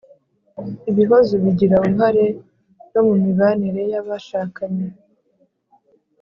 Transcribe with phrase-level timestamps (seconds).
[0.89, 2.25] ibihozo bigira uruhare
[2.91, 4.87] no mu mibanire y’abashakanye